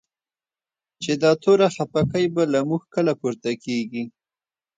[1.01, 4.03] چی دا توره خپکی به؛ له موږ کله پورته کیږی